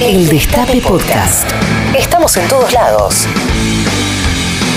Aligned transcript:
El 0.00 0.28
Destape 0.28 0.80
Podcast. 0.80 1.50
Estamos 1.98 2.36
en 2.36 2.48
todos 2.48 2.72
lados. 2.72 3.26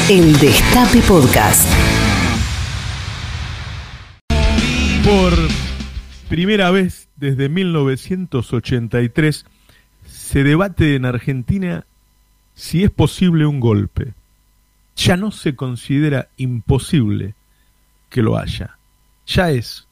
El 0.10 0.36
Destape 0.40 1.00
Podcast. 1.08 1.72
Por 5.06 5.34
primera 6.28 6.72
vez 6.72 7.08
desde 7.18 7.50
1983 7.50 9.46
se 10.08 10.44
debate 10.44 10.96
en 10.96 11.06
Argentina 11.06 11.86
si 12.56 12.84
es 12.84 12.90
posible 12.90 13.46
un 13.46 13.60
golpe. 13.60 14.14
Ya 14.96 15.18
no 15.18 15.30
se 15.30 15.56
considera 15.56 16.30
imposible 16.38 17.36
que 18.10 18.24
lo 18.24 18.40
haya. 18.40 18.76
Ya 19.28 19.52
es 19.52 19.86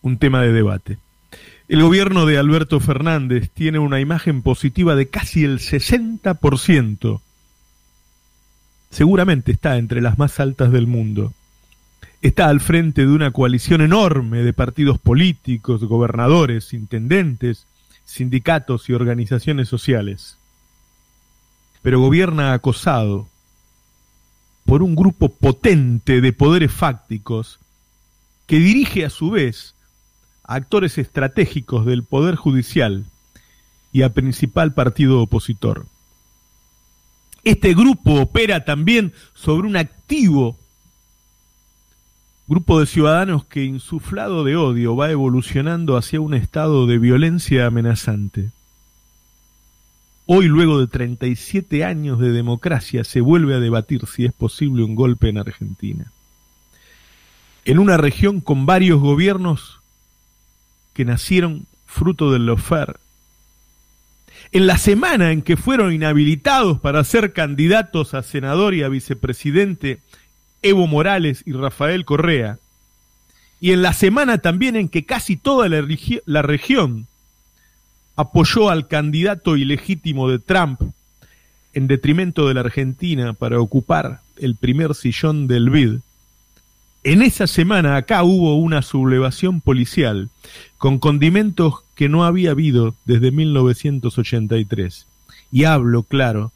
un 0.00 0.16
tema 0.16 0.40
de 0.40 0.52
debate. 0.54 0.98
El 1.68 1.82
gobierno 1.82 2.24
de 2.24 2.38
Alberto 2.38 2.80
Fernández 2.80 3.50
tiene 3.52 3.78
una 3.78 4.00
imagen 4.00 4.40
positiva 4.40 4.94
de 4.94 5.08
casi 5.08 5.44
el 5.44 5.58
60%. 5.58 7.20
Seguramente 8.90 9.52
está 9.52 9.76
entre 9.76 10.00
las 10.00 10.16
más 10.16 10.40
altas 10.40 10.72
del 10.72 10.86
mundo. 10.86 11.34
Está 12.22 12.48
al 12.48 12.60
frente 12.60 13.02
de 13.02 13.12
una 13.12 13.32
coalición 13.32 13.82
enorme 13.82 14.38
de 14.38 14.54
partidos 14.54 14.98
políticos, 14.98 15.84
gobernadores, 15.84 16.72
intendentes, 16.72 17.66
sindicatos 18.06 18.88
y 18.88 18.94
organizaciones 18.94 19.68
sociales. 19.68 20.38
Pero 21.82 22.00
gobierna 22.00 22.54
acosado 22.54 23.28
por 24.64 24.82
un 24.82 24.96
grupo 24.96 25.28
potente 25.28 26.22
de 26.22 26.32
poderes 26.32 26.72
fácticos 26.72 27.58
que 28.46 28.58
dirige 28.58 29.04
a 29.04 29.10
su 29.10 29.30
vez 29.30 29.74
actores 30.48 30.96
estratégicos 30.96 31.84
del 31.84 32.02
Poder 32.02 32.34
Judicial 32.34 33.04
y 33.92 34.02
a 34.02 34.14
principal 34.14 34.72
partido 34.72 35.20
opositor. 35.20 35.86
Este 37.44 37.74
grupo 37.74 38.14
opera 38.14 38.64
también 38.64 39.12
sobre 39.34 39.68
un 39.68 39.76
activo 39.76 40.56
grupo 42.48 42.80
de 42.80 42.86
ciudadanos 42.86 43.44
que, 43.44 43.64
insuflado 43.64 44.42
de 44.42 44.56
odio, 44.56 44.96
va 44.96 45.10
evolucionando 45.10 45.98
hacia 45.98 46.20
un 46.20 46.32
estado 46.32 46.86
de 46.86 46.98
violencia 46.98 47.66
amenazante. 47.66 48.50
Hoy, 50.24 50.46
luego 50.46 50.80
de 50.80 50.86
37 50.86 51.84
años 51.84 52.18
de 52.18 52.32
democracia, 52.32 53.04
se 53.04 53.20
vuelve 53.20 53.54
a 53.54 53.60
debatir 53.60 54.06
si 54.06 54.24
es 54.24 54.32
posible 54.32 54.82
un 54.82 54.94
golpe 54.94 55.28
en 55.28 55.36
Argentina. 55.36 56.10
En 57.66 57.78
una 57.78 57.98
región 57.98 58.40
con 58.40 58.64
varios 58.64 58.98
gobiernos 58.98 59.77
que 60.98 61.04
nacieron 61.04 61.64
fruto 61.86 62.32
del 62.32 62.46
lofer. 62.46 62.98
En 64.50 64.66
la 64.66 64.78
semana 64.78 65.30
en 65.30 65.42
que 65.42 65.56
fueron 65.56 65.92
inhabilitados 65.92 66.80
para 66.80 67.04
ser 67.04 67.32
candidatos 67.32 68.14
a 68.14 68.24
senador 68.24 68.74
y 68.74 68.82
a 68.82 68.88
vicepresidente 68.88 70.00
Evo 70.60 70.88
Morales 70.88 71.44
y 71.46 71.52
Rafael 71.52 72.04
Correa, 72.04 72.58
y 73.60 73.70
en 73.70 73.82
la 73.82 73.92
semana 73.92 74.38
también 74.38 74.74
en 74.74 74.88
que 74.88 75.04
casi 75.04 75.36
toda 75.36 75.68
la, 75.68 75.86
la 76.26 76.42
región 76.42 77.06
apoyó 78.16 78.68
al 78.68 78.88
candidato 78.88 79.56
ilegítimo 79.56 80.28
de 80.28 80.40
Trump 80.40 80.80
en 81.74 81.86
detrimento 81.86 82.48
de 82.48 82.54
la 82.54 82.62
Argentina 82.62 83.34
para 83.34 83.60
ocupar 83.60 84.18
el 84.36 84.56
primer 84.56 84.96
sillón 84.96 85.46
del 85.46 85.70
BID, 85.70 86.00
en 87.04 87.22
esa 87.22 87.46
semana 87.46 87.96
acá 87.96 88.22
hubo 88.22 88.56
una 88.56 88.82
sublevación 88.82 89.60
policial 89.60 90.30
con 90.78 90.98
condimentos 90.98 91.84
que 91.94 92.08
no 92.08 92.24
había 92.24 92.52
habido 92.52 92.94
desde 93.04 93.30
1983. 93.30 95.06
Y 95.50 95.64
hablo, 95.64 96.02
claro, 96.02 96.52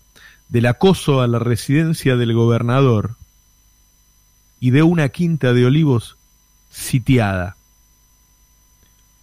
del 0.48 0.66
acoso 0.66 1.20
a 1.20 1.26
la 1.26 1.38
residencia 1.38 2.16
del 2.16 2.34
gobernador 2.34 3.16
y 4.60 4.70
de 4.70 4.82
una 4.82 5.08
quinta 5.08 5.52
de 5.52 5.66
olivos 5.66 6.16
sitiada. 6.70 7.56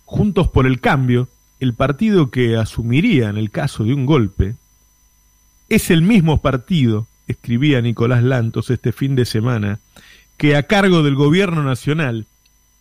Juntos 0.06 0.48
por 0.48 0.66
el 0.66 0.82
cambio, 0.82 1.30
el 1.60 1.74
partido 1.74 2.32
que 2.32 2.58
asumiría 2.58 3.30
en 3.30 3.38
el 3.38 3.52
caso 3.52 3.84
de 3.84 3.94
un 3.94 4.06
golpe, 4.06 4.56
es 5.70 5.92
el 5.92 6.02
mismo 6.02 6.42
partido, 6.42 7.08
escribía 7.28 7.80
Nicolás 7.82 8.24
Lantos 8.24 8.72
este 8.72 8.92
fin 8.92 9.16
de 9.16 9.26
semana, 9.26 9.80
que 10.40 10.56
a 10.56 10.64
cargo 10.64 11.04
del 11.04 11.16
gobierno 11.16 11.64
nacional 11.64 12.26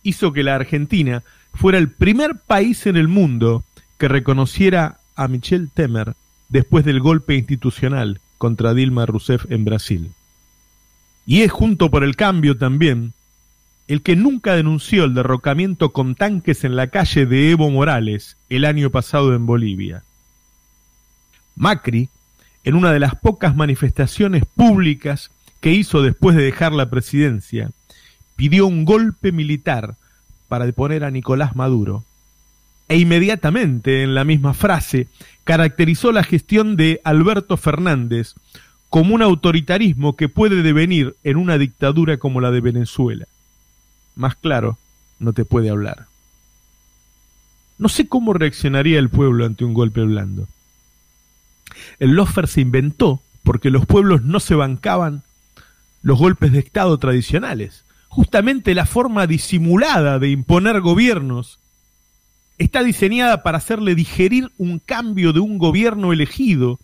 hizo 0.01 0.31
que 0.31 0.43
la 0.43 0.55
Argentina 0.55 1.23
fuera 1.53 1.77
el 1.77 1.89
primer 1.89 2.37
país 2.37 2.87
en 2.87 2.95
el 2.95 3.09
mundo 3.09 3.65
que 3.97 4.07
reconociera 4.07 4.99
a 5.17 5.27
Michel 5.27 5.69
Temer 5.69 6.13
después 6.47 6.85
del 6.85 7.01
golpe 7.01 7.35
institucional 7.35 8.21
contra 8.37 8.73
Dilma 8.73 9.05
Rousseff 9.05 9.45
en 9.51 9.65
Brasil. 9.65 10.11
Y 11.25 11.41
es 11.41 11.51
junto 11.51 11.91
por 11.91 12.05
el 12.05 12.15
cambio 12.15 12.57
también 12.57 13.11
el 13.89 14.03
que 14.03 14.15
nunca 14.15 14.55
denunció 14.55 15.03
el 15.03 15.13
derrocamiento 15.13 15.91
con 15.91 16.15
tanques 16.15 16.63
en 16.63 16.77
la 16.77 16.87
calle 16.87 17.25
de 17.25 17.51
Evo 17.51 17.69
Morales 17.69 18.37
el 18.47 18.63
año 18.63 18.89
pasado 18.89 19.35
en 19.35 19.45
Bolivia. 19.45 20.03
Macri, 21.57 22.07
en 22.63 22.75
una 22.75 22.93
de 22.93 22.99
las 22.99 23.15
pocas 23.15 23.53
manifestaciones 23.53 24.45
públicas 24.45 25.29
que 25.59 25.73
hizo 25.73 26.01
después 26.01 26.35
de 26.35 26.43
dejar 26.43 26.71
la 26.71 26.89
presidencia, 26.89 27.71
pidió 28.35 28.67
un 28.67 28.85
golpe 28.85 29.31
militar 29.31 29.95
para 30.47 30.65
deponer 30.65 31.03
a 31.03 31.11
Nicolás 31.11 31.55
Maduro. 31.55 32.05
E 32.87 32.97
inmediatamente, 32.97 34.01
en 34.01 34.15
la 34.15 34.23
misma 34.23 34.53
frase, 34.53 35.07
caracterizó 35.43 36.11
la 36.11 36.23
gestión 36.23 36.75
de 36.75 37.01
Alberto 37.03 37.57
Fernández 37.57 38.33
como 38.89 39.13
un 39.13 39.21
autoritarismo 39.21 40.15
que 40.15 40.29
puede 40.29 40.63
devenir 40.63 41.15
en 41.23 41.37
una 41.37 41.57
dictadura 41.57 42.17
como 42.17 42.41
la 42.41 42.49
de 42.49 42.61
Venezuela. 42.61 43.27
Más 44.15 44.35
claro, 44.35 44.77
no 45.19 45.33
te 45.33 45.45
puede 45.45 45.69
hablar. 45.69 46.07
No 47.77 47.87
sé 47.87 48.07
cómo 48.07 48.33
reaccionaría 48.33 48.99
el 48.99 49.09
pueblo 49.09 49.45
ante 49.45 49.63
un 49.63 49.73
golpe 49.73 50.01
blando. 50.01 50.47
El 51.99 52.11
lofer 52.11 52.47
se 52.47 52.61
inventó 52.61 53.21
porque 53.43 53.69
los 53.69 53.85
pueblos 53.85 54.23
no 54.23 54.39
se 54.39 54.55
bancaban 54.55 55.23
los 56.01 56.17
golpes 56.17 56.51
de 56.51 56.59
Estado 56.59 56.97
tradicionales. 56.97 57.85
Justamente 58.07 58.73
la 58.73 58.85
forma 58.85 59.27
disimulada 59.27 60.19
de 60.19 60.29
imponer 60.29 60.81
gobiernos 60.81 61.59
está 62.57 62.83
diseñada 62.83 63.43
para 63.43 63.57
hacerle 63.57 63.95
digerir 63.95 64.49
un 64.57 64.79
cambio 64.79 65.33
de 65.33 65.39
un 65.39 65.57
gobierno 65.57 66.11
elegido 66.11 66.79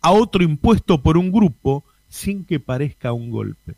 a 0.00 0.12
otro 0.12 0.42
impuesto 0.42 1.02
por 1.02 1.18
un 1.18 1.32
grupo 1.32 1.84
sin 2.08 2.44
que 2.44 2.60
parezca 2.60 3.12
un 3.12 3.30
golpe. 3.30 3.74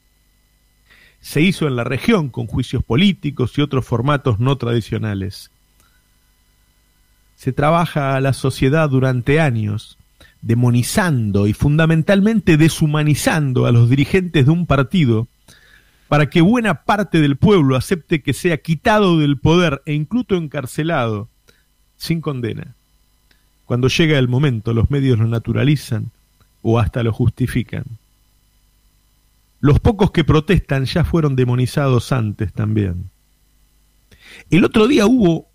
Se 1.20 1.40
hizo 1.40 1.66
en 1.66 1.76
la 1.76 1.84
región 1.84 2.28
con 2.28 2.46
juicios 2.46 2.82
políticos 2.82 3.52
y 3.56 3.62
otros 3.62 3.84
formatos 3.84 4.38
no 4.38 4.56
tradicionales. 4.56 5.50
Se 7.36 7.52
trabaja 7.52 8.14
a 8.14 8.20
la 8.20 8.32
sociedad 8.32 8.88
durante 8.88 9.40
años 9.40 9.98
demonizando 10.42 11.46
y 11.46 11.52
fundamentalmente 11.52 12.56
deshumanizando 12.56 13.66
a 13.66 13.72
los 13.72 13.90
dirigentes 13.90 14.46
de 14.46 14.50
un 14.50 14.66
partido 14.66 15.28
para 16.08 16.28
que 16.28 16.40
buena 16.40 16.82
parte 16.82 17.20
del 17.20 17.36
pueblo 17.36 17.76
acepte 17.76 18.22
que 18.22 18.32
sea 18.32 18.56
quitado 18.56 19.18
del 19.18 19.38
poder 19.38 19.82
e 19.86 19.94
incluso 19.94 20.34
encarcelado 20.34 21.28
sin 21.96 22.20
condena. 22.20 22.74
Cuando 23.64 23.88
llega 23.88 24.18
el 24.18 24.26
momento, 24.26 24.74
los 24.74 24.90
medios 24.90 25.18
lo 25.18 25.28
naturalizan 25.28 26.10
o 26.62 26.78
hasta 26.78 27.02
lo 27.02 27.12
justifican. 27.12 27.84
Los 29.60 29.78
pocos 29.78 30.10
que 30.10 30.24
protestan 30.24 30.86
ya 30.86 31.04
fueron 31.04 31.36
demonizados 31.36 32.12
antes 32.12 32.52
también. 32.52 33.10
El 34.50 34.64
otro 34.64 34.88
día 34.88 35.06
hubo 35.06 35.48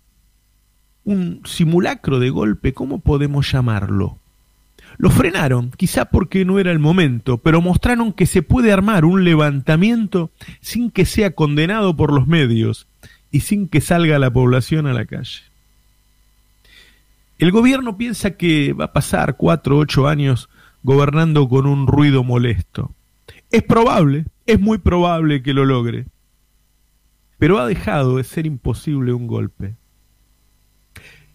un 1.04 1.42
simulacro 1.44 2.18
de 2.18 2.30
golpe, 2.30 2.72
¿cómo 2.72 3.00
podemos 3.00 3.50
llamarlo? 3.52 4.18
Lo 4.98 5.10
frenaron, 5.10 5.70
quizá 5.76 6.06
porque 6.06 6.44
no 6.44 6.58
era 6.58 6.72
el 6.72 6.78
momento, 6.78 7.38
pero 7.38 7.60
mostraron 7.60 8.12
que 8.12 8.26
se 8.26 8.42
puede 8.42 8.72
armar 8.72 9.04
un 9.04 9.24
levantamiento 9.24 10.30
sin 10.60 10.90
que 10.90 11.04
sea 11.04 11.32
condenado 11.32 11.96
por 11.96 12.12
los 12.12 12.26
medios 12.26 12.86
y 13.30 13.40
sin 13.40 13.68
que 13.68 13.80
salga 13.80 14.18
la 14.18 14.32
población 14.32 14.86
a 14.86 14.94
la 14.94 15.04
calle. 15.04 15.42
El 17.38 17.50
gobierno 17.52 17.98
piensa 17.98 18.32
que 18.32 18.72
va 18.72 18.86
a 18.86 18.92
pasar 18.94 19.36
cuatro 19.36 19.76
o 19.76 19.80
ocho 19.80 20.08
años 20.08 20.48
gobernando 20.82 21.48
con 21.48 21.66
un 21.66 21.86
ruido 21.86 22.24
molesto. 22.24 22.94
Es 23.50 23.62
probable, 23.62 24.24
es 24.46 24.58
muy 24.58 24.78
probable 24.78 25.42
que 25.42 25.52
lo 25.52 25.66
logre, 25.66 26.06
pero 27.38 27.58
ha 27.58 27.66
dejado 27.66 28.16
de 28.16 28.24
ser 28.24 28.46
imposible 28.46 29.12
un 29.12 29.26
golpe. 29.26 29.74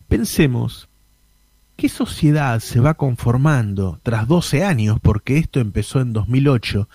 Pensemos 0.07 0.89
¿Qué 1.81 1.89
sociedad 1.89 2.59
se 2.59 2.79
va 2.79 2.93
conformando 2.93 3.99
tras 4.03 4.27
12 4.27 4.63
años, 4.63 4.99
porque 5.01 5.39
esto 5.39 5.59
empezó 5.59 5.99
en 5.99 6.13
2008, 6.13 6.87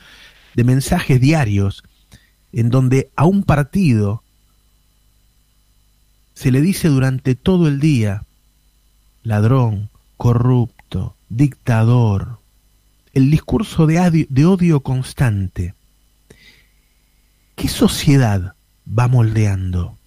de 0.54 0.62
mensajes 0.62 1.20
diarios 1.20 1.82
en 2.52 2.70
donde 2.70 3.10
a 3.16 3.24
un 3.24 3.42
partido 3.42 4.22
se 6.34 6.52
le 6.52 6.60
dice 6.60 6.86
durante 6.86 7.34
todo 7.34 7.66
el 7.66 7.80
día 7.80 8.22
ladrón, 9.24 9.90
corrupto, 10.16 11.16
dictador, 11.30 12.38
el 13.12 13.28
discurso 13.28 13.88
de, 13.88 14.28
de 14.30 14.46
odio 14.46 14.84
constante. 14.84 15.74
¿Qué 17.56 17.66
sociedad 17.66 18.54
va 18.86 19.08
moldeando? 19.08 19.98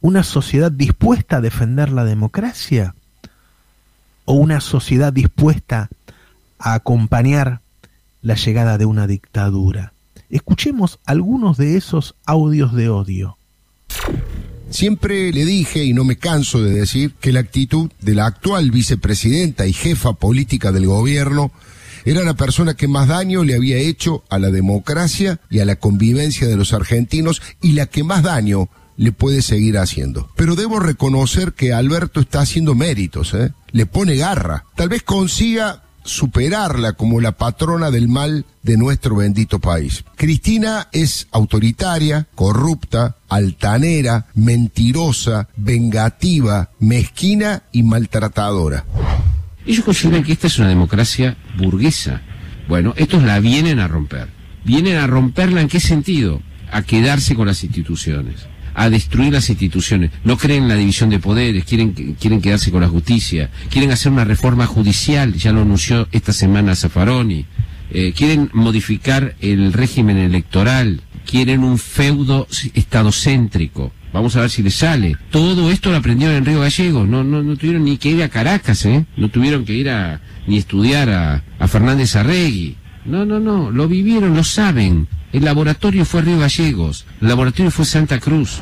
¿Una 0.00 0.24
sociedad 0.24 0.72
dispuesta 0.72 1.36
a 1.36 1.40
defender 1.40 1.92
la 1.92 2.04
democracia? 2.04 2.96
¿O 4.30 4.34
una 4.34 4.60
sociedad 4.60 5.10
dispuesta 5.10 5.88
a 6.58 6.74
acompañar 6.74 7.62
la 8.20 8.34
llegada 8.34 8.76
de 8.76 8.84
una 8.84 9.06
dictadura? 9.06 9.94
Escuchemos 10.28 10.98
algunos 11.06 11.56
de 11.56 11.78
esos 11.78 12.14
audios 12.26 12.74
de 12.74 12.90
odio. 12.90 13.38
Siempre 14.68 15.32
le 15.32 15.46
dije, 15.46 15.82
y 15.82 15.94
no 15.94 16.04
me 16.04 16.16
canso 16.16 16.62
de 16.62 16.74
decir, 16.74 17.14
que 17.22 17.32
la 17.32 17.40
actitud 17.40 17.90
de 18.02 18.14
la 18.14 18.26
actual 18.26 18.70
vicepresidenta 18.70 19.66
y 19.66 19.72
jefa 19.72 20.12
política 20.12 20.72
del 20.72 20.84
gobierno 20.84 21.50
era 22.04 22.22
la 22.22 22.34
persona 22.34 22.74
que 22.74 22.86
más 22.86 23.08
daño 23.08 23.44
le 23.44 23.54
había 23.54 23.78
hecho 23.78 24.24
a 24.28 24.38
la 24.38 24.50
democracia 24.50 25.40
y 25.48 25.60
a 25.60 25.64
la 25.64 25.76
convivencia 25.76 26.46
de 26.46 26.56
los 26.58 26.74
argentinos 26.74 27.40
y 27.62 27.72
la 27.72 27.86
que 27.86 28.04
más 28.04 28.22
daño 28.24 28.68
le 28.98 29.12
puede 29.12 29.40
seguir 29.40 29.78
haciendo. 29.78 30.28
Pero 30.36 30.56
debo 30.56 30.80
reconocer 30.80 31.54
que 31.54 31.72
Alberto 31.72 32.20
está 32.20 32.40
haciendo 32.40 32.74
méritos, 32.74 33.32
¿eh? 33.32 33.52
le 33.70 33.86
pone 33.86 34.16
garra. 34.16 34.64
Tal 34.74 34.88
vez 34.88 35.04
consiga 35.04 35.84
superarla 36.02 36.94
como 36.94 37.20
la 37.20 37.32
patrona 37.32 37.90
del 37.90 38.08
mal 38.08 38.44
de 38.62 38.76
nuestro 38.76 39.16
bendito 39.16 39.60
país. 39.60 40.04
Cristina 40.16 40.88
es 40.90 41.28
autoritaria, 41.30 42.26
corrupta, 42.34 43.16
altanera, 43.28 44.26
mentirosa, 44.34 45.48
vengativa, 45.56 46.70
mezquina 46.80 47.62
y 47.70 47.84
maltratadora. 47.84 48.84
Ellos 49.64 49.84
consideran 49.84 50.24
que 50.24 50.32
esta 50.32 50.48
es 50.48 50.58
una 50.58 50.68
democracia 50.68 51.36
burguesa. 51.56 52.22
Bueno, 52.68 52.94
estos 52.96 53.22
la 53.22 53.38
vienen 53.38 53.78
a 53.78 53.86
romper. 53.86 54.28
¿Vienen 54.64 54.96
a 54.96 55.06
romperla 55.06 55.60
en 55.60 55.68
qué 55.68 55.78
sentido? 55.78 56.42
A 56.72 56.82
quedarse 56.82 57.36
con 57.36 57.46
las 57.46 57.62
instituciones 57.62 58.48
a 58.78 58.90
destruir 58.90 59.32
las 59.32 59.50
instituciones. 59.50 60.12
No 60.22 60.36
creen 60.38 60.62
en 60.62 60.68
la 60.68 60.76
división 60.76 61.10
de 61.10 61.18
poderes, 61.18 61.64
quieren, 61.64 61.92
quieren 61.92 62.40
quedarse 62.40 62.70
con 62.70 62.80
la 62.80 62.88
justicia, 62.88 63.50
quieren 63.70 63.90
hacer 63.90 64.12
una 64.12 64.24
reforma 64.24 64.66
judicial, 64.66 65.34
ya 65.34 65.50
lo 65.50 65.62
anunció 65.62 66.06
esta 66.12 66.32
semana 66.32 66.76
Zaffaroni, 66.76 67.44
eh, 67.90 68.12
quieren 68.16 68.50
modificar 68.52 69.34
el 69.40 69.72
régimen 69.72 70.16
electoral, 70.16 71.00
quieren 71.26 71.64
un 71.64 71.78
feudo 71.78 72.46
estadocéntrico. 72.74 73.92
Vamos 74.12 74.36
a 74.36 74.42
ver 74.42 74.50
si 74.50 74.62
les 74.62 74.76
sale. 74.76 75.16
Todo 75.30 75.72
esto 75.72 75.90
lo 75.90 75.96
aprendieron 75.96 76.36
en 76.36 76.44
Río 76.46 76.60
Gallegos. 76.60 77.06
No, 77.08 77.24
no, 77.24 77.42
no 77.42 77.56
tuvieron 77.56 77.84
ni 77.84 77.98
que 77.98 78.10
ir 78.10 78.22
a 78.22 78.28
Caracas, 78.28 78.86
¿eh? 78.86 79.04
No 79.16 79.28
tuvieron 79.28 79.64
que 79.64 79.74
ir 79.74 79.90
a 79.90 80.20
ni 80.46 80.56
estudiar 80.56 81.10
a, 81.10 81.42
a 81.58 81.68
Fernández 81.68 82.14
Arregui. 82.14 82.76
No, 83.08 83.24
no, 83.24 83.40
no. 83.40 83.70
Lo 83.70 83.88
vivieron, 83.88 84.36
lo 84.36 84.44
saben. 84.44 85.08
El 85.32 85.44
laboratorio 85.44 86.04
fue 86.04 86.22
Río 86.22 86.38
Gallegos, 86.38 87.06
el 87.20 87.28
laboratorio 87.28 87.70
fue 87.70 87.84
Santa 87.84 88.18
Cruz. 88.18 88.60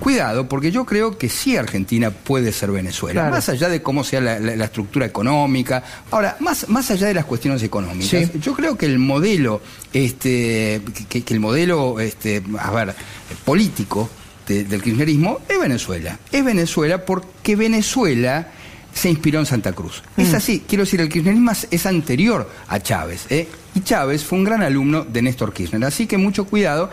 Cuidado, 0.00 0.48
porque 0.48 0.72
yo 0.72 0.84
creo 0.84 1.16
que 1.16 1.28
sí 1.28 1.56
Argentina 1.56 2.10
puede 2.10 2.50
ser 2.50 2.72
Venezuela, 2.72 3.30
más 3.30 3.48
allá 3.48 3.68
de 3.68 3.82
cómo 3.82 4.02
sea 4.02 4.20
la, 4.20 4.64
estructura 4.64 5.06
económica. 5.06 5.84
Ahora, 6.10 6.36
más, 6.40 6.68
más 6.68 6.90
allá 6.90 7.06
de 7.06 7.14
las 7.14 7.24
cuestiones 7.24 7.62
económicas, 7.62 8.32
yo 8.40 8.52
creo 8.54 8.76
que 8.76 8.86
el 8.86 8.98
modelo, 8.98 9.62
este, 9.92 10.82
que, 11.08 11.22
el 11.28 11.38
modelo, 11.38 12.00
este, 12.00 12.42
a 12.58 12.72
ver, 12.72 12.96
político 13.44 14.10
del 14.48 14.82
kirchnerismo 14.82 15.38
es 15.48 15.60
Venezuela. 15.60 16.18
Es 16.32 16.44
Venezuela 16.44 17.04
porque 17.04 17.54
Venezuela 17.54 18.48
se 18.92 19.10
inspiró 19.10 19.38
en 19.38 19.46
Santa 19.46 19.72
Cruz. 19.72 20.02
Es 20.16 20.32
mm. 20.32 20.36
así, 20.36 20.64
quiero 20.68 20.84
decir, 20.84 21.00
el 21.00 21.08
kirchnerismo 21.08 21.50
es 21.70 21.86
anterior 21.86 22.50
a 22.68 22.78
Chávez. 22.80 23.26
¿eh? 23.30 23.48
Y 23.74 23.80
Chávez 23.80 24.24
fue 24.24 24.38
un 24.38 24.44
gran 24.44 24.62
alumno 24.62 25.04
de 25.04 25.22
Néstor 25.22 25.52
Kirchner. 25.52 25.84
Así 25.84 26.06
que 26.06 26.18
mucho 26.18 26.44
cuidado. 26.44 26.90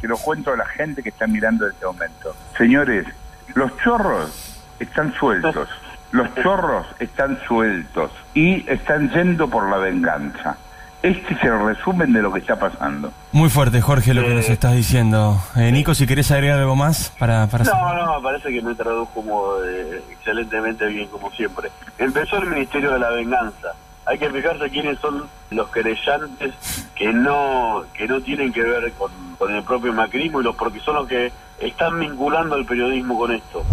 Se 0.00 0.06
lo 0.06 0.16
cuento 0.16 0.52
a 0.52 0.56
la 0.56 0.66
gente 0.66 1.02
que 1.02 1.08
está 1.08 1.26
mirando 1.26 1.66
en 1.66 1.72
este 1.72 1.86
momento. 1.86 2.36
Señores, 2.56 3.06
los 3.54 3.76
chorros 3.78 4.58
están 4.78 5.12
sueltos. 5.14 5.68
Los 6.12 6.34
chorros 6.36 6.86
están 7.00 7.38
sueltos 7.46 8.10
y 8.34 8.68
están 8.70 9.10
yendo 9.10 9.48
por 9.48 9.68
la 9.68 9.78
venganza. 9.78 10.56
Este 11.02 11.32
es 11.32 11.42
el 11.44 11.64
resumen 11.64 12.12
de 12.12 12.22
lo 12.22 12.32
que 12.32 12.40
está 12.40 12.58
pasando. 12.58 13.12
Muy 13.30 13.48
fuerte, 13.48 13.80
Jorge, 13.80 14.14
lo 14.14 14.22
que 14.22 14.34
nos 14.34 14.48
estás 14.48 14.74
diciendo. 14.74 15.40
Eh, 15.54 15.70
Nico, 15.70 15.94
si 15.94 16.06
querés 16.06 16.30
agregar 16.32 16.58
algo 16.58 16.74
más 16.74 17.12
para... 17.18 17.46
para 17.46 17.64
no, 17.64 18.04
no, 18.04 18.22
parece 18.22 18.50
que 18.50 18.60
me 18.60 18.74
tradujo 18.74 19.10
como 19.14 19.62
eh, 19.64 20.02
excelentemente 20.10 20.86
bien, 20.86 21.06
como 21.08 21.30
siempre. 21.30 21.70
Empezó 21.98 22.38
el 22.38 22.50
Ministerio 22.50 22.92
de 22.92 22.98
la 22.98 23.10
Venganza. 23.10 23.74
Hay 24.06 24.18
que 24.18 24.28
fijarse 24.30 24.70
quiénes 24.70 24.98
son 24.98 25.24
los 25.50 25.68
querellantes 25.68 26.54
que 26.96 27.12
no 27.12 27.84
que 27.92 28.08
no 28.08 28.20
tienen 28.22 28.52
que 28.52 28.62
ver 28.62 28.90
con, 28.92 29.10
con 29.38 29.54
el 29.54 29.62
propio 29.62 29.92
macrismo 29.92 30.40
y 30.40 30.44
los 30.44 30.56
porque 30.56 30.80
son 30.80 30.96
los 30.96 31.06
que 31.06 31.30
están 31.60 32.00
vinculando 32.00 32.54
al 32.54 32.64
periodismo 32.64 33.18
con 33.18 33.32
esto. 33.32 33.64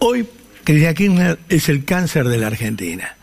Hoy, 0.00 0.28
Cristina 0.64 0.92
Kirchner 0.92 1.38
es 1.48 1.68
el 1.68 1.84
cáncer 1.84 2.28
de 2.28 2.38
la 2.38 2.48
Argentina. 2.48 3.16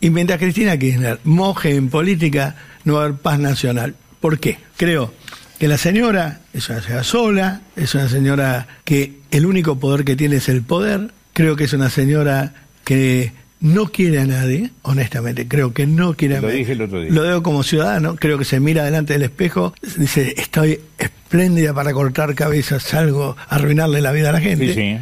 Y 0.00 0.10
mientras 0.10 0.40
Cristina 0.40 0.76
Kirchner 0.76 1.20
moje 1.22 1.76
en 1.76 1.88
política, 1.88 2.56
no 2.84 2.94
va 2.94 3.02
a 3.02 3.04
haber 3.06 3.18
paz 3.18 3.38
nacional. 3.38 3.94
¿Por 4.20 4.38
qué? 4.38 4.58
Creo 4.76 5.12
que 5.58 5.68
la 5.68 5.78
señora 5.78 6.40
es 6.52 6.68
una 6.68 6.82
señora 6.82 7.04
sola, 7.04 7.60
es 7.76 7.94
una 7.94 8.08
señora 8.08 8.66
que 8.84 9.20
el 9.30 9.46
único 9.46 9.78
poder 9.78 10.04
que 10.04 10.16
tiene 10.16 10.36
es 10.36 10.48
el 10.48 10.62
poder, 10.62 11.12
creo 11.32 11.56
que 11.56 11.64
es 11.64 11.72
una 11.72 11.88
señora 11.88 12.54
que 12.84 13.32
no 13.60 13.86
quiere 13.86 14.18
a 14.18 14.26
nadie, 14.26 14.70
honestamente, 14.82 15.46
creo 15.46 15.72
que 15.72 15.86
no 15.86 16.14
quiere 16.14 16.38
a 16.38 16.40
nadie. 16.40 16.52
Lo 16.52 16.58
dije 16.58 16.72
el 16.72 16.82
otro 16.82 17.00
día. 17.00 17.12
Lo 17.12 17.22
digo 17.22 17.42
como 17.44 17.62
ciudadano, 17.62 18.16
creo 18.16 18.38
que 18.38 18.44
se 18.44 18.58
mira 18.58 18.84
delante 18.84 19.12
del 19.12 19.22
espejo, 19.22 19.72
dice, 19.96 20.34
estoy 20.36 20.80
espléndida 20.98 21.72
para 21.72 21.92
cortar 21.92 22.34
cabezas, 22.34 22.82
salgo 22.82 23.36
a 23.48 23.54
arruinarle 23.54 24.00
la 24.00 24.10
vida 24.10 24.30
a 24.30 24.32
la 24.32 24.40
gente. 24.40 24.66
Sí, 24.66 24.74
sí. 24.74 24.98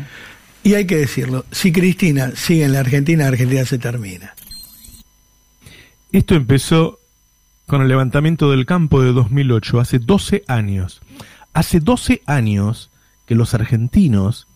Y 0.62 0.75
hay 0.75 0.85
que 0.85 0.97
decirlo, 0.97 1.47
si 1.50 1.73
Cristina 1.73 2.33
sigue 2.37 2.65
en 2.65 2.75
la 2.75 2.81
Argentina, 2.81 3.26
Argentina 3.26 3.65
se 3.65 3.79
termina. 3.79 4.35
Esto 6.12 6.35
empezó 6.35 7.00
con 7.71 7.83
el 7.83 7.89
levantamiento 7.89 8.51
del 8.51 8.67
campo 8.67 9.01
de 9.01 9.13
2008, 9.13 9.79
hace 9.79 10.01
12 10.01 10.43
años. 10.49 11.03
Hace 11.53 11.79
12 11.79 12.21
años 12.27 12.91
que 13.27 13.37
los 13.37 13.55
argentinos 13.55 14.49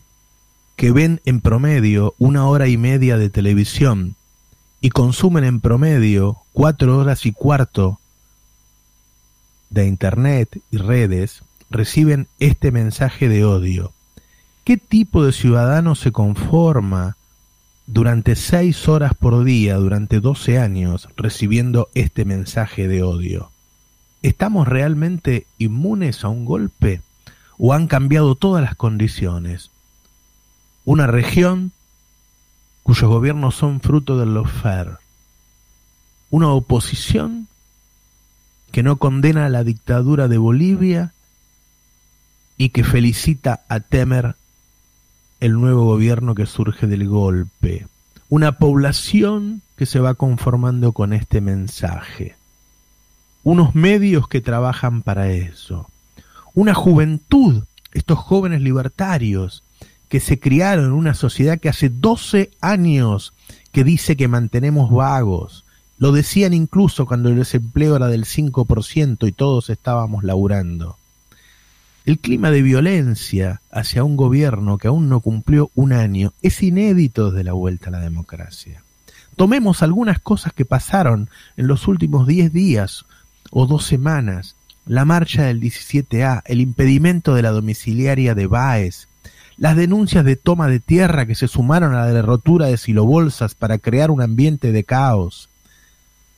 que 0.75 0.91
ven 0.91 1.21
en 1.23 1.39
promedio 1.39 2.13
una 2.17 2.45
hora 2.45 2.67
y 2.67 2.75
media 2.75 3.17
de 3.17 3.29
televisión 3.29 4.17
y 4.81 4.89
consumen 4.89 5.45
en 5.45 5.61
promedio 5.61 6.39
cuatro 6.51 6.97
horas 6.97 7.25
y 7.25 7.31
cuarto 7.31 8.01
de 9.69 9.87
internet 9.87 10.59
y 10.69 10.75
redes, 10.75 11.43
reciben 11.69 12.27
este 12.39 12.73
mensaje 12.73 13.29
de 13.29 13.45
odio. 13.45 13.93
¿Qué 14.65 14.75
tipo 14.75 15.23
de 15.23 15.31
ciudadano 15.31 15.95
se 15.95 16.11
conforma 16.11 17.15
durante 17.87 18.35
seis 18.35 18.87
horas 18.87 19.13
por 19.13 19.43
día, 19.43 19.75
durante 19.75 20.19
doce 20.19 20.59
años, 20.59 21.07
recibiendo 21.15 21.89
este 21.93 22.25
mensaje 22.25 22.87
de 22.87 23.03
odio. 23.03 23.51
¿Estamos 24.21 24.67
realmente 24.67 25.45
inmunes 25.57 26.23
a 26.23 26.29
un 26.29 26.45
golpe? 26.45 27.01
¿O 27.57 27.73
han 27.73 27.87
cambiado 27.87 28.35
todas 28.35 28.63
las 28.63 28.75
condiciones? 28.75 29.69
Una 30.83 31.07
región 31.07 31.71
cuyos 32.83 33.09
gobiernos 33.09 33.55
son 33.55 33.81
fruto 33.81 34.17
del 34.17 34.33
lofer. 34.33 34.97
Una 36.29 36.49
oposición 36.49 37.47
que 38.71 38.83
no 38.83 38.97
condena 38.97 39.45
a 39.45 39.49
la 39.49 39.63
dictadura 39.63 40.27
de 40.27 40.37
Bolivia 40.37 41.13
y 42.57 42.69
que 42.69 42.83
felicita 42.83 43.63
a 43.69 43.79
Temer 43.79 44.35
el 45.45 45.53
nuevo 45.53 45.85
gobierno 45.85 46.33
que 46.33 46.47
surge 46.47 46.87
del 46.87 47.07
golpe. 47.07 47.85
Una 48.29 48.57
población 48.57 49.61
que 49.75 49.85
se 49.85 49.99
va 49.99 50.15
conformando 50.15 50.91
con 50.91 51.13
este 51.13 51.39
mensaje. 51.39 52.35
Unos 53.43 53.75
medios 53.75 54.27
que 54.27 54.41
trabajan 54.41 55.03
para 55.03 55.31
eso. 55.31 55.87
Una 56.55 56.73
juventud, 56.73 57.63
estos 57.91 58.17
jóvenes 58.17 58.61
libertarios, 58.61 59.61
que 60.09 60.19
se 60.19 60.39
criaron 60.39 60.85
en 60.85 60.91
una 60.93 61.13
sociedad 61.13 61.59
que 61.59 61.69
hace 61.69 61.89
12 61.89 62.49
años 62.59 63.33
que 63.71 63.83
dice 63.83 64.17
que 64.17 64.27
mantenemos 64.27 64.89
vagos. 64.89 65.63
Lo 65.99 66.11
decían 66.11 66.55
incluso 66.55 67.05
cuando 67.05 67.29
el 67.29 67.35
desempleo 67.35 67.97
era 67.97 68.07
del 68.07 68.25
5% 68.25 69.27
y 69.27 69.31
todos 69.31 69.69
estábamos 69.69 70.23
laburando. 70.23 70.97
El 72.05 72.19
clima 72.19 72.51
de 72.51 72.61
violencia 72.61 73.61
hacia 73.71 74.03
un 74.03 74.15
gobierno 74.15 74.77
que 74.77 74.87
aún 74.87 75.09
no 75.09 75.21
cumplió 75.21 75.71
un 75.73 75.91
año 75.91 76.33
es 76.43 76.61
inédito 76.61 77.31
desde 77.31 77.43
la 77.43 77.53
vuelta 77.53 77.89
a 77.89 77.91
la 77.91 77.99
democracia. 77.99 78.83
Tomemos 79.35 79.81
algunas 79.81 80.19
cosas 80.19 80.53
que 80.53 80.65
pasaron 80.65 81.29
en 81.57 81.65
los 81.65 81.87
últimos 81.87 82.27
10 82.27 82.53
días 82.53 83.05
o 83.49 83.65
dos 83.65 83.85
semanas, 83.85 84.55
la 84.85 85.03
marcha 85.03 85.45
del 85.45 85.59
17A, 85.59 86.43
el 86.45 86.61
impedimento 86.61 87.33
de 87.33 87.41
la 87.41 87.49
domiciliaria 87.49 88.35
de 88.35 88.45
Baez, 88.45 89.07
las 89.57 89.75
denuncias 89.75 90.23
de 90.23 90.35
toma 90.35 90.67
de 90.67 90.79
tierra 90.79 91.25
que 91.25 91.33
se 91.33 91.47
sumaron 91.47 91.95
a 91.95 92.01
la 92.05 92.13
derrotura 92.13 92.67
de 92.67 92.77
silobolsas 92.77 93.55
para 93.55 93.79
crear 93.79 94.11
un 94.11 94.21
ambiente 94.21 94.71
de 94.71 94.83
caos, 94.83 95.49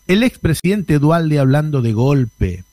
el 0.07 0.24
expresidente 0.24 0.97
Dualde 0.97 1.39
hablando 1.39 1.81
de 1.81 1.91
golpe, 1.91 2.63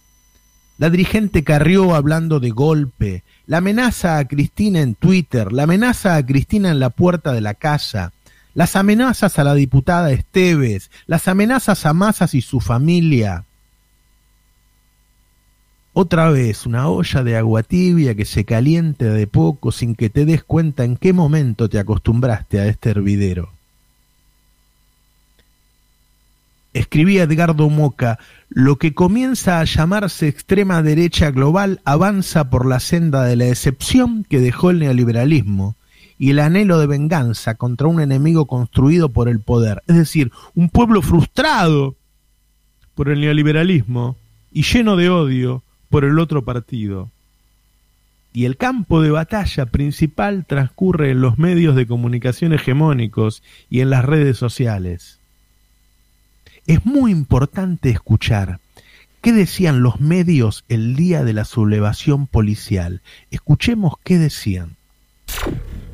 la 0.79 0.91
dirigente 0.91 1.45
Carrió 1.45 1.95
hablando 1.95 2.41
de 2.41 2.51
golpe, 2.51 3.23
la 3.47 3.59
amenaza 3.59 4.19
a 4.19 4.27
Cristina 4.27 4.81
en 4.81 4.95
Twitter, 4.95 5.53
la 5.53 5.65
amenaza 5.65 6.17
a 6.17 6.27
Cristina 6.27 6.71
en 6.71 6.81
la 6.81 6.91
puerta 6.91 7.33
de 7.33 7.41
la 7.41 7.55
casa, 7.55 8.13
las 8.55 8.77
amenazas 8.77 9.39
a 9.39 9.45
la 9.45 9.55
diputada 9.55 10.11
Esteves, 10.11 10.91
las 11.07 11.29
amenazas 11.29 11.87
a 11.87 11.93
Masas 11.93 12.35
y 12.35 12.41
su 12.41 12.61
familia. 12.61 13.45
Otra 15.93 16.29
vez 16.29 16.67
una 16.67 16.89
olla 16.89 17.23
de 17.23 17.37
agua 17.37 17.63
tibia 17.63 18.17
que 18.17 18.25
se 18.25 18.45
caliente 18.45 19.05
de 19.05 19.27
poco 19.29 19.71
sin 19.71 19.95
que 19.95 20.11
te 20.11 20.25
des 20.25 20.43
cuenta 20.43 20.83
en 20.83 20.97
qué 20.97 21.13
momento 21.13 21.69
te 21.69 21.79
acostumbraste 21.79 22.59
a 22.59 22.67
este 22.67 22.91
hervidero. 22.91 23.54
Escribía 26.75 27.23
Edgardo 27.23 27.71
Moca, 27.71 28.19
lo 28.49 28.79
que 28.79 28.95
comienza 28.95 29.61
a 29.61 29.65
llamarse 29.65 30.27
extrema 30.27 30.83
derecha 30.83 31.31
global 31.31 31.81
avanza 31.85 32.51
por 32.51 32.67
la 32.67 32.81
senda 32.81 33.23
de 33.23 33.37
la 33.37 33.47
excepción 33.47 34.25
que 34.25 34.41
dejó 34.41 34.71
el 34.71 34.81
neoliberalismo 34.81 35.77
y 36.19 36.31
el 36.31 36.41
anhelo 36.41 36.81
de 36.81 36.89
venganza 36.89 37.55
contra 37.55 37.87
un 37.87 38.01
enemigo 38.01 38.47
construido 38.47 39.11
por 39.11 39.29
el 39.29 39.39
poder, 39.39 39.85
es 39.87 39.95
decir, 39.95 40.33
un 40.57 40.69
pueblo 40.69 41.01
frustrado 41.01 41.95
por 42.97 43.09
el 43.09 43.21
neoliberalismo 43.21 44.17
y 44.53 44.65
lleno 44.65 44.97
de 44.97 45.11
odio 45.11 45.63
por 45.91 46.05
el 46.05 46.19
otro 46.19 46.45
partido. 46.45 47.09
Y 48.33 48.47
el 48.47 48.57
campo 48.57 49.01
de 49.01 49.13
batalla 49.13 49.67
principal 49.67 50.45
transcurre 50.45 51.13
en 51.13 51.21
los 51.21 51.39
medios 51.39 51.77
de 51.77 51.87
comunicación 51.87 52.53
hegemónicos 52.53 53.45
y 53.71 53.79
en 53.79 53.91
las 53.91 54.05
redes 54.05 54.37
sociales. 54.37 55.21
Es 56.67 56.87
muy 56.87 57.11
importante 57.11 57.91
escuchar 57.91 58.59
qué 59.21 59.33
decían 59.33 59.83
los 59.83 60.01
medios 60.01 60.65
el 60.69 60.97
día 60.97 61.23
de 61.23 61.35
la 61.35 61.45
sublevación 61.45 62.27
policial. 62.27 63.03
Escuchemos 63.31 63.95
qué 64.03 64.19
decían. 64.19 64.77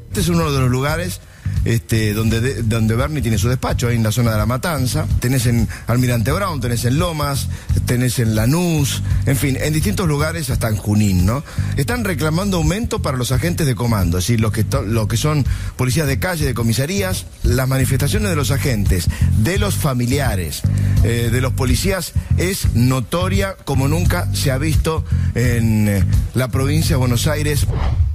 Este 0.08 0.20
es 0.20 0.28
uno 0.28 0.50
de 0.52 0.60
los 0.60 0.70
lugares 0.70 1.20
este, 1.64 2.14
donde, 2.14 2.62
donde 2.62 2.94
Bernie 2.94 3.22
tiene 3.22 3.38
su 3.38 3.48
despacho, 3.48 3.90
en 3.90 4.02
la 4.02 4.12
zona 4.12 4.32
de 4.32 4.38
la 4.38 4.46
Matanza. 4.46 5.06
Tenés 5.20 5.46
en 5.46 5.68
Almirante 5.86 6.32
Brown, 6.32 6.60
tenés 6.60 6.84
en 6.84 6.98
Lomas, 6.98 7.48
tenés 7.86 8.18
en 8.18 8.34
Lanús, 8.34 9.02
en 9.26 9.36
fin, 9.36 9.58
en 9.60 9.72
distintos 9.72 10.08
lugares, 10.08 10.50
hasta 10.50 10.68
en 10.68 10.76
Junín, 10.76 11.26
¿no? 11.26 11.42
Están 11.76 12.04
reclamando 12.04 12.58
aumento 12.58 13.02
para 13.02 13.16
los 13.16 13.32
agentes 13.32 13.66
de 13.66 13.74
comando, 13.74 14.18
es 14.18 14.24
decir, 14.24 14.40
los 14.40 14.52
que, 14.52 14.64
los 14.86 15.08
que 15.08 15.16
son 15.16 15.44
policías 15.76 16.06
de 16.06 16.18
calle, 16.18 16.46
de 16.46 16.54
comisarías, 16.54 17.26
las 17.42 17.68
manifestaciones 17.68 18.30
de 18.30 18.36
los 18.36 18.50
agentes, 18.50 19.08
de 19.38 19.58
los 19.58 19.74
familiares, 19.74 20.62
eh, 21.04 21.28
de 21.30 21.40
los 21.40 21.52
policías, 21.52 22.12
es 22.36 22.74
notoria 22.74 23.56
como 23.64 23.88
nunca 23.88 24.28
se 24.34 24.50
ha 24.50 24.58
visto 24.58 25.04
en 25.34 25.88
eh, 25.88 26.04
la 26.34 26.48
provincia 26.48 26.94
de 26.96 27.00
Buenos 27.00 27.26
Aires 27.26 27.66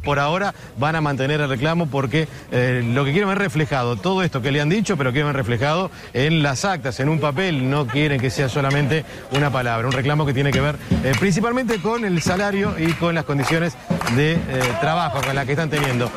por 0.06 0.20
ahora 0.20 0.54
van 0.78 0.96
a 0.96 1.02
mantener 1.02 1.42
el 1.42 1.50
reclamo 1.50 1.88
porque 1.88 2.30
eh, 2.52 2.84
lo 2.94 3.04
que 3.04 3.12
quieren 3.12 3.28
ver 3.28 3.40
reflejado, 3.40 3.98
todo 3.98 4.24
esto 4.24 4.42
que 4.42 4.52
le 4.52 4.62
han 4.62 4.70
dicho, 4.70 4.96
pero 4.96 5.12
quieren 5.12 5.28
ver 5.28 5.36
reflejado 5.36 5.92
en 6.14 6.44
las 6.44 6.64
actas, 6.64 7.00
en 7.02 7.10
un 7.10 7.20
papel, 7.20 7.70
no 7.70 7.88
quieren 7.88 8.22
que 8.22 8.30
sea 8.30 8.48
solamente 8.48 9.04
una 9.32 9.52
palabra, 9.52 9.88
un 9.88 9.94
reclamo 9.94 10.26
que 10.26 10.34
tiene 10.34 10.52
que 10.52 10.62
ver 10.62 10.76
eh, 11.04 11.14
principalmente 11.20 11.82
con 11.82 12.06
el 12.06 12.22
salario 12.22 12.76
y 12.78 12.94
con 12.94 13.16
las 13.16 13.26
condiciones 13.26 13.76
de 14.16 14.34
eh, 14.34 14.38
trabajo 14.80 15.20
con 15.22 15.36
las 15.36 15.46
que 15.46 15.52
están 15.52 15.70
teniendo. 15.70 16.10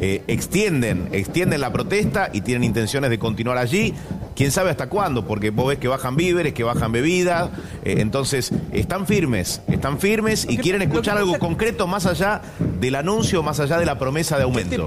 extienden, 0.00 1.08
extienden 1.12 1.60
la 1.60 1.72
protesta 1.72 2.28
y 2.32 2.42
tienen 2.42 2.64
intenciones 2.64 3.08
de 3.08 3.18
continuar 3.18 3.56
allí. 3.56 3.94
Quién 4.34 4.50
sabe 4.50 4.70
hasta 4.70 4.88
cuándo, 4.88 5.26
porque 5.26 5.50
vos 5.50 5.68
ves 5.68 5.78
que 5.78 5.86
bajan 5.86 6.16
víveres, 6.16 6.54
que 6.54 6.64
bajan 6.64 6.90
bebidas, 6.90 7.50
eh, 7.84 7.96
entonces 7.98 8.52
están 8.72 9.06
firmes, 9.06 9.62
están 9.68 10.00
firmes 10.00 10.46
y 10.48 10.58
quieren 10.58 10.82
escuchar 10.82 11.16
algo 11.16 11.38
concreto 11.38 11.86
más 11.86 12.06
allá 12.06 12.42
del 12.84 12.96
anuncio, 12.96 13.42
más 13.42 13.60
allá 13.60 13.78
de 13.78 13.86
la 13.86 13.98
promesa 13.98 14.36
de 14.36 14.44
aumento. 14.44 14.86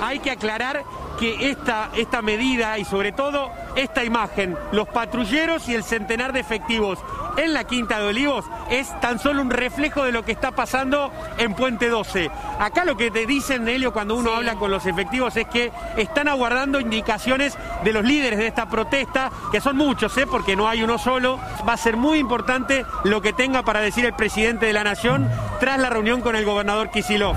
Hay 0.00 0.18
que 0.18 0.30
aclarar 0.30 0.82
que 1.18 1.50
esta, 1.50 1.90
esta 1.96 2.22
medida 2.22 2.78
y 2.78 2.84
sobre 2.84 3.12
todo 3.12 3.50
esta 3.76 4.04
imagen, 4.04 4.56
los 4.72 4.88
patrulleros 4.88 5.68
y 5.68 5.74
el 5.74 5.84
centenar 5.84 6.32
de 6.32 6.40
efectivos 6.40 6.98
en 7.36 7.52
la 7.52 7.64
Quinta 7.64 7.98
de 7.98 8.06
Olivos 8.06 8.44
es 8.70 8.88
tan 9.00 9.18
solo 9.18 9.42
un 9.42 9.50
reflejo 9.50 10.04
de 10.04 10.12
lo 10.12 10.24
que 10.24 10.32
está 10.32 10.50
pasando 10.52 11.12
en 11.38 11.54
Puente 11.54 11.88
12. 11.88 12.30
Acá 12.58 12.84
lo 12.84 12.96
que 12.96 13.10
te 13.10 13.26
dicen, 13.26 13.66
Helio, 13.68 13.92
cuando 13.92 14.14
uno 14.14 14.34
habla 14.34 14.56
con 14.56 14.70
los 14.70 14.86
efectivos 14.86 15.36
es 15.36 15.46
que 15.46 15.72
están 15.96 16.28
aguardando 16.28 16.80
indicaciones 16.80 17.56
de 17.84 17.92
los 17.92 18.04
líderes 18.04 18.38
de 18.38 18.46
esta 18.46 18.68
protesta, 18.68 19.30
que 19.50 19.60
son 19.60 19.76
muchos, 19.76 20.16
¿eh? 20.18 20.26
porque 20.26 20.56
no 20.56 20.68
hay 20.68 20.82
uno 20.82 20.98
solo. 20.98 21.38
Va 21.68 21.74
a 21.74 21.76
ser 21.76 21.96
muy 21.96 22.18
importante 22.18 22.84
lo 23.04 23.22
que 23.22 23.32
tenga 23.32 23.62
para 23.62 23.80
decir 23.80 24.04
el 24.04 24.14
presidente 24.14 24.66
de 24.66 24.72
la 24.72 24.84
Nación 24.84 25.28
tras 25.60 25.78
la 25.78 25.90
reunión 25.90 26.20
con 26.20 26.36
el 26.36 26.44
gobernador 26.44 26.90
Kisilov. 26.90 27.36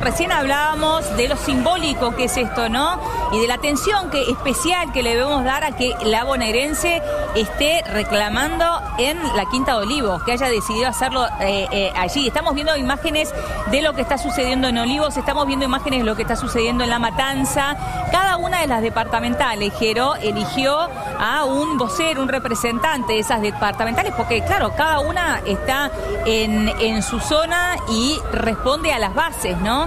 Recién 0.00 0.32
hablábamos 0.32 1.16
de 1.16 1.28
lo 1.28 1.36
simbólico 1.36 2.14
que 2.14 2.24
es 2.24 2.36
esto, 2.36 2.68
¿no? 2.68 3.00
Y 3.32 3.40
de 3.40 3.48
la 3.48 3.54
atención 3.54 4.10
que, 4.10 4.30
especial 4.30 4.92
que 4.92 5.02
le 5.02 5.10
debemos 5.10 5.44
dar 5.44 5.64
a 5.64 5.76
que 5.76 5.94
la 6.04 6.24
bonaerense 6.24 7.00
esté 7.34 7.82
reclamando 7.92 8.64
en 8.98 9.18
la 9.36 9.44
Quinta 9.50 9.72
de 9.72 9.78
Olivos, 9.78 10.22
que 10.22 10.32
haya 10.32 10.48
decidido 10.48 10.88
hacerlo 10.88 11.26
eh, 11.40 11.66
eh, 11.72 11.92
allí. 11.96 12.26
Estamos 12.26 12.54
viendo 12.54 12.76
imágenes 12.76 13.32
de 13.70 13.82
lo 13.82 13.92
que 13.94 14.02
está 14.02 14.18
sucediendo 14.18 14.68
en 14.68 14.78
Olivos, 14.78 15.16
estamos 15.16 15.46
viendo 15.46 15.64
imágenes 15.64 16.00
de 16.00 16.04
lo 16.04 16.16
que 16.16 16.22
está 16.22 16.36
sucediendo 16.36 16.84
en 16.84 16.90
La 16.90 16.98
Matanza. 16.98 17.76
Cada 18.10 18.36
una 18.36 18.60
de 18.60 18.66
las 18.66 18.82
departamentales, 18.82 19.72
Jero, 19.78 20.14
eligió 20.16 20.76
a 21.18 21.44
un 21.44 21.78
vocero, 21.78 22.22
un 22.22 22.28
representante 22.28 23.14
de 23.14 23.18
esas 23.20 23.42
departamentales, 23.42 24.12
porque 24.16 24.42
claro, 24.42 24.72
cada 24.76 25.00
una 25.00 25.40
está 25.46 25.90
en, 26.26 26.68
en 26.80 27.02
su 27.02 27.18
zona 27.20 27.76
y 27.90 28.16
responde 28.32 28.92
a 28.92 28.98
las 28.98 29.14
bases, 29.14 29.58
¿no? 29.60 29.86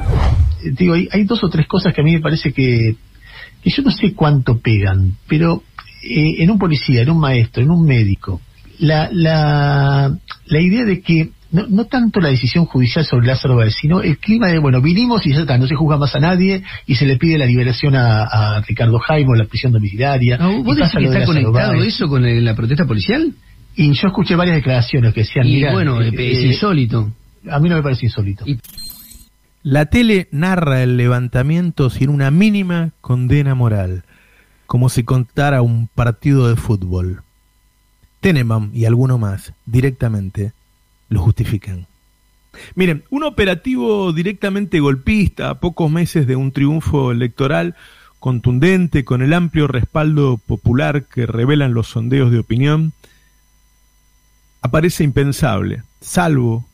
Eh, 0.64 0.72
digo, 0.72 0.94
hay, 0.94 1.24
dos 1.24 1.44
o 1.44 1.50
tres 1.50 1.68
cosas 1.68 1.94
que 1.94 2.02
a 2.02 2.04
mí 2.04 2.14
me 2.14 2.22
parece 2.22 2.54
que, 2.54 2.96
que 3.64 3.70
yo 3.70 3.84
no 3.84 3.92
sé 3.92 4.14
cuánto 4.14 4.60
pegan, 4.60 5.16
pero 5.28 5.64
eh, 6.04 6.44
en 6.44 6.52
un 6.52 6.58
policía, 6.58 7.02
en 7.02 7.10
un 7.10 7.20
maestro, 7.20 7.64
en 7.64 7.72
un 7.72 7.86
médico, 7.86 8.42
la, 8.80 9.10
la, 9.12 10.16
la 10.46 10.62
idea 10.62 10.86
de 10.86 11.02
que 11.02 11.32
no, 11.52 11.66
no 11.68 11.86
tanto 11.86 12.20
la 12.20 12.30
decisión 12.30 12.66
judicial 12.66 13.06
sobre 13.06 13.28
Lázaro 13.28 13.56
Báez, 13.56 13.76
sino 13.80 14.02
el 14.02 14.18
clima 14.18 14.48
de, 14.48 14.60
bueno, 14.60 14.82
vinimos 14.82 15.26
y 15.26 15.34
ya 15.34 15.42
está, 15.42 15.58
no 15.58 15.68
se 15.68 15.76
juzga 15.76 15.98
más 15.98 16.14
a 16.16 16.20
nadie 16.20 16.64
y 16.86 16.96
se 16.96 17.06
le 17.06 17.18
pide 17.18 17.38
la 17.38 17.46
liberación 17.46 17.96
a, 17.96 18.62
Ricardo 18.68 19.00
Jaimo, 19.00 19.36
la 19.36 19.46
prisión 19.46 19.72
domiciliaria. 19.72 20.38
¿Vos 20.38 20.76
decís 20.76 20.94
que 20.98 21.06
está 21.06 21.26
conectado 21.26 21.84
eso 21.84 22.08
con 22.08 22.44
la 22.44 22.56
protesta 22.56 22.86
policial? 22.86 23.34
Y 23.76 23.94
yo 23.94 24.08
escuché 24.08 24.36
varias 24.36 24.56
declaraciones 24.56 25.14
que 25.14 25.22
decían... 25.22 25.46
Y 25.46 25.64
bueno, 25.64 26.02
es 26.02 26.12
eh, 26.14 26.48
insólito. 26.48 27.12
A 27.50 27.60
mí 27.60 27.70
no 27.70 27.76
me 27.76 27.84
parece 27.84 28.08
insólito. 28.08 28.44
La 29.62 29.86
tele 29.86 30.28
narra 30.32 30.82
el 30.82 30.98
levantamiento 30.98 31.90
sin 31.90 32.10
una 32.10 32.32
mínima 32.32 32.92
condena 33.02 33.54
moral, 33.54 34.04
como 34.68 34.90
si 34.90 35.04
contara 35.04 35.62
un 35.62 35.88
partido 35.88 36.48
de 36.48 36.58
fútbol. 36.58 37.24
Teneman 38.20 38.72
y 38.74 38.86
alguno 38.86 39.18
más, 39.18 39.54
directamente, 39.66 40.52
lo 41.10 41.22
justifican. 41.22 41.88
Miren, 42.76 43.04
un 43.10 43.24
operativo 43.24 44.12
directamente 44.14 44.80
golpista, 44.80 45.50
a 45.50 45.60
pocos 45.60 45.90
meses 45.90 46.28
de 46.28 46.36
un 46.36 46.52
triunfo 46.52 47.12
electoral 47.12 47.76
contundente, 48.20 49.06
con 49.06 49.22
el 49.22 49.34
amplio 49.34 49.68
respaldo 49.68 50.38
popular 50.38 51.06
que 51.06 51.26
revelan 51.26 51.74
los 51.74 51.88
sondeos 51.88 52.32
de 52.32 52.40
opinión, 52.40 52.94
aparece 54.62 55.04
impensable, 55.04 55.84
salvo 56.02 56.66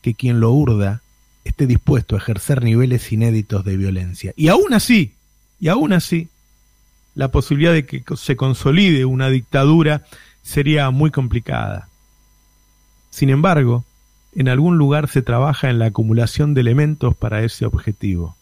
que 0.00 0.14
quien 0.14 0.40
lo 0.40 0.50
urda 0.52 1.02
esté 1.44 1.66
dispuesto 1.66 2.16
a 2.16 2.18
ejercer 2.18 2.64
niveles 2.64 3.12
inéditos 3.12 3.64
de 3.64 3.76
violencia. 3.76 4.32
Y 4.36 4.48
aún 4.48 4.72
así, 4.72 5.12
y 5.60 5.68
aún 5.68 5.92
así, 5.92 6.28
la 7.16 7.32
posibilidad 7.32 7.72
de 7.72 7.86
que 7.86 8.04
se 8.14 8.36
consolide 8.36 9.04
una 9.04 9.28
dictadura 9.28 10.04
sería 10.42 10.90
muy 10.90 11.10
complicada. 11.10 11.88
Sin 13.10 13.30
embargo, 13.30 13.84
en 14.34 14.48
algún 14.48 14.76
lugar 14.76 15.08
se 15.08 15.22
trabaja 15.22 15.70
en 15.70 15.78
la 15.78 15.86
acumulación 15.86 16.52
de 16.52 16.60
elementos 16.60 17.16
para 17.16 17.42
ese 17.42 17.64
objetivo. 17.64 18.36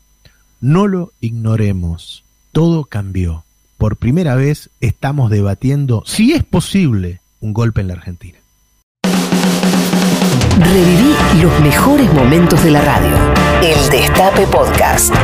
No 0.61 0.89
lo 0.89 1.13
ignoremos, 1.21 2.25
todo 2.51 2.85
cambió. 2.85 3.45
Por 3.79 3.97
primera 3.97 4.35
vez 4.35 4.71
estamos 4.81 5.31
debatiendo 5.31 6.03
si 6.05 6.33
es 6.33 6.43
posible 6.43 7.21
un 7.41 7.53
golpe 7.53 7.81
en 7.81 7.89
la 7.89 7.95
Argentina. 7.95 8.39
Reviví 10.59 11.15
los 11.43 11.61
mejores 11.61 12.13
momentos 12.13 12.63
de 12.65 12.71
la 12.73 12.81
radio. 12.81 13.17
El 13.63 13.91
Destape 13.91 14.47
Podcast. 14.49 15.15